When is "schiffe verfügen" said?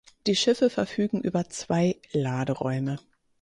0.35-1.21